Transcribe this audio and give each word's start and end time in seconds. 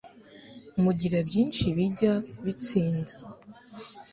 Mugira 0.81 1.19
byinshi 1.27 1.63
bijya 1.75 2.13
bitsinda. 2.43 3.11